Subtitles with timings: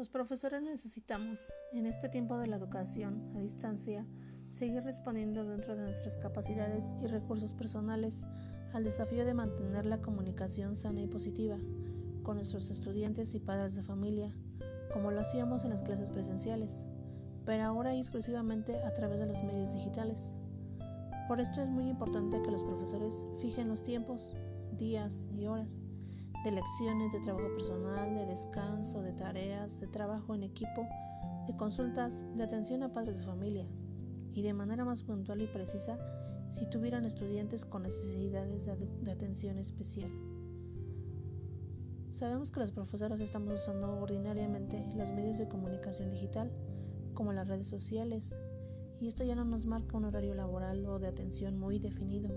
[0.00, 4.06] Los profesores necesitamos, en este tiempo de la educación a distancia,
[4.48, 8.24] seguir respondiendo dentro de nuestras capacidades y recursos personales
[8.72, 11.58] al desafío de mantener la comunicación sana y positiva
[12.22, 14.34] con nuestros estudiantes y padres de familia,
[14.90, 16.78] como lo hacíamos en las clases presenciales,
[17.44, 20.30] pero ahora exclusivamente a través de los medios digitales.
[21.28, 24.34] Por esto es muy importante que los profesores fijen los tiempos,
[24.78, 25.89] días y horas
[26.44, 30.88] de lecciones, de trabajo personal, de descanso, de tareas, de trabajo en equipo,
[31.46, 33.66] de consultas, de atención a padres de familia
[34.34, 35.98] y de manera más puntual y precisa
[36.52, 40.10] si tuvieran estudiantes con necesidades de, atención especial.
[42.10, 46.50] Sabemos que los profesores estamos usando ordinariamente los medios de comunicación digital,
[47.14, 48.34] como las redes sociales,
[49.00, 52.28] y esto ya no nos marca un horario laboral o de atención muy definido.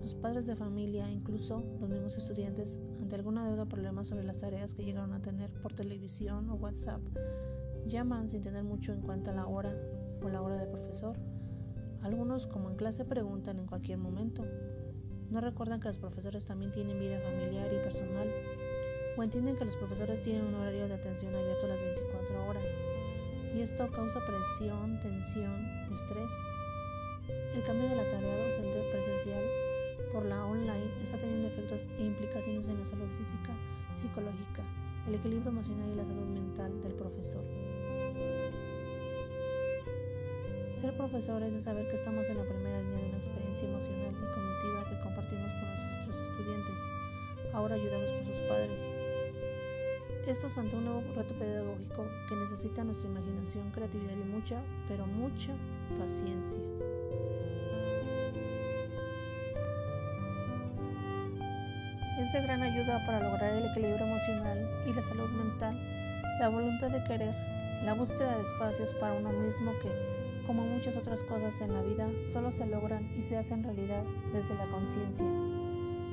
[0.00, 4.38] Los padres de familia, incluso los mismos estudiantes, ante alguna deuda o problema sobre las
[4.38, 7.02] tareas que llegaron a tener por televisión o WhatsApp,
[7.86, 9.76] llaman sin tener mucho en cuenta la hora
[10.22, 11.18] o la hora del profesor.
[12.02, 14.44] Algunos, como en clase, preguntan en cualquier momento.
[15.30, 18.28] No recuerdan que los profesores también tienen vida familiar y personal,
[19.16, 22.64] o entienden que los profesores tienen un horario de atención abierto las 24 horas,
[23.54, 26.32] y esto causa presión, tensión, estrés.
[27.54, 29.39] El cambio de la tarea docente presencial
[30.20, 33.54] por la online está teniendo efectos e implicaciones en la salud física,
[33.94, 34.62] psicológica,
[35.06, 37.42] el equilibrio emocional y la salud mental del profesor.
[40.76, 44.34] Ser profesores es saber que estamos en la primera línea de una experiencia emocional y
[44.34, 46.78] cognitiva que compartimos con nuestros estudiantes,
[47.54, 48.94] ahora ayudados por sus padres.
[50.26, 55.06] Esto es ante un nuevo reto pedagógico que necesita nuestra imaginación, creatividad y mucha, pero
[55.06, 55.54] mucha
[55.98, 56.60] paciencia.
[62.20, 65.74] Es de gran ayuda para lograr el equilibrio emocional y la salud mental,
[66.38, 67.34] la voluntad de querer,
[67.82, 69.88] la búsqueda de espacios para uno mismo que,
[70.46, 74.54] como muchas otras cosas en la vida, solo se logran y se hacen realidad desde
[74.54, 75.24] la conciencia.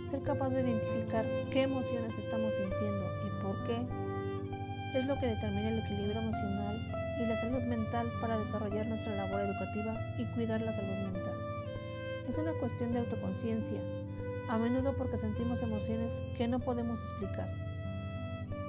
[0.09, 5.67] Ser capaz de identificar qué emociones estamos sintiendo y por qué es lo que determina
[5.67, 6.87] el equilibrio emocional
[7.21, 11.35] y la salud mental para desarrollar nuestra labor educativa y cuidar la salud mental.
[12.29, 13.81] Es una cuestión de autoconciencia,
[14.47, 17.53] a menudo porque sentimos emociones que no podemos explicar.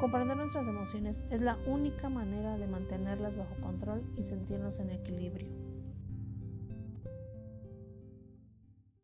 [0.01, 5.68] Comprender nuestras emociones es la única manera de mantenerlas bajo control y sentirnos en equilibrio.